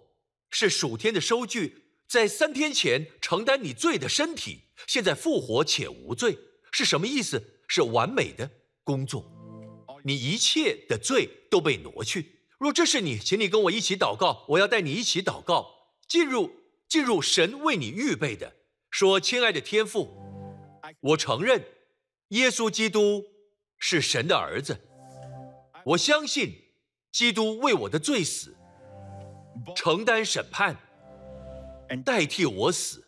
[0.51, 6.37] 是属天的收据，在三天前承担你罪的身体，现在复活且无罪，
[6.73, 7.41] 是什么意思？
[7.69, 8.51] 是完美的
[8.83, 9.25] 工作，
[10.03, 12.41] 你一切的罪都被挪去。
[12.59, 14.45] 若这是你，请你跟我一起祷告。
[14.49, 15.65] 我要带你一起祷告，
[16.09, 16.51] 进入
[16.89, 18.53] 进入神为你预备的。
[18.91, 20.13] 说，亲爱的天父，
[20.99, 21.63] 我承认
[22.29, 23.23] 耶稣基督
[23.79, 24.77] 是神的儿子。
[25.85, 26.53] 我相信
[27.15, 28.53] 基督为我的罪死，
[29.73, 30.75] 承担审判，
[32.03, 33.07] 代替我死。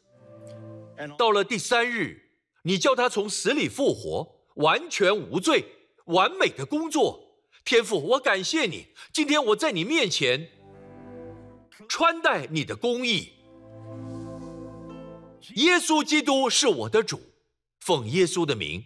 [1.18, 2.32] 到了第三日，
[2.64, 5.66] 你叫他从死里复活，完全无罪，
[6.06, 7.20] 完美的工作。
[7.66, 8.88] 天父，我感谢你。
[9.12, 10.52] 今天我在你面前
[11.90, 13.34] 穿戴你的公义。
[15.56, 17.20] 耶稣基督是我的主，
[17.82, 18.86] 奉耶稣的名，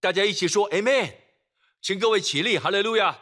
[0.00, 1.12] 大家一起说 Amen。
[1.80, 3.20] 请各位起立，哈利路亚。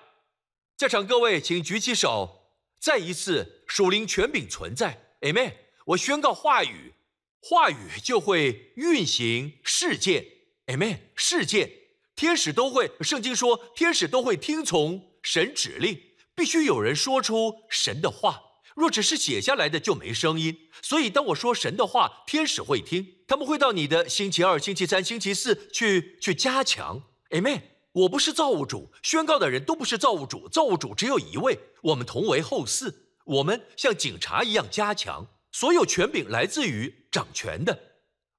[0.77, 2.53] 在场各位，请举起手。
[2.79, 5.55] 再一次，属灵权柄存在，Amen。
[5.87, 6.93] 我宣告话语，
[7.41, 10.27] 话语就会运行事件
[10.67, 10.99] ，Amen。
[11.15, 11.71] 事件。
[12.15, 15.99] 天使都会，圣经说天使都会听从神指令，
[16.35, 18.43] 必须有人说出神的话。
[18.75, 20.69] 若只是写下来的，就没声音。
[20.83, 27.03] 所以当我说神的话，天使会听，他们会到你的星期二、星期三、星期四去去加强。
[27.31, 27.63] Amen。
[27.97, 32.93] 我不是造物主，宣告的人都不是造物主，造物主只有一位，我们同为后嗣。
[33.25, 37.79] 我们像警察一样加强，所有权柄来自于掌权的，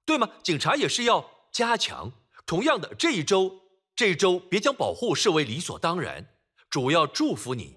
[0.05, 0.29] 对吗？
[0.43, 2.11] 警察也是要加强。
[2.45, 3.61] 同样的，这一周。
[3.95, 6.27] 这一周别将保护视为理所当然，
[6.69, 7.75] 主要祝福你，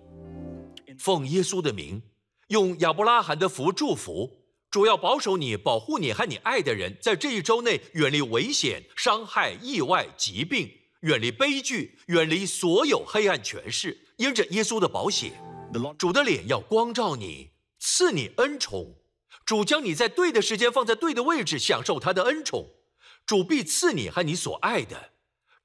[0.99, 2.03] 奉耶稣的名，
[2.49, 10.71] 用亚伯拉罕的福祝福，主要保守你，保护你和你爱的人，在这一周内远离危险、伤害、意外、疾病，
[11.01, 14.07] 远离悲剧，远离所有黑暗权势。
[14.17, 15.33] 因着耶稣的宝血，
[15.99, 18.97] 主的脸要光照你，赐你恩宠。
[19.47, 22.71] 主将你在对的时间放在对的位置，享受他的恩宠。
[23.25, 25.13] 主必赐你和你所爱的。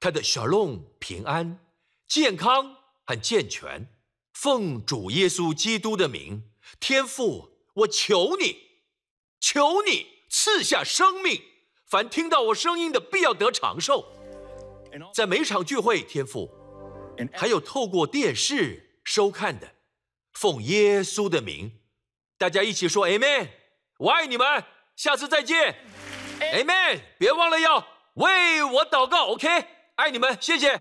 [0.00, 1.58] 他的小龙平安、
[2.08, 3.88] 健康和健全，
[4.32, 8.56] 奉主耶稣基督的名，天父，我求你，
[9.38, 11.42] 求你赐下生命，
[11.86, 14.15] 凡听到我声音的，必要得长寿。
[15.14, 16.50] 在每场聚会，天赋，
[17.32, 19.74] 还有透过电视收看的，
[20.32, 21.80] 奉耶稣的名，
[22.38, 23.48] 大家一起说 Amen，
[23.98, 25.76] 我爱你们，下次再见
[26.40, 29.48] ，Amen，别忘了要为我祷告，OK。
[29.96, 30.80] 爱你们，谢谢。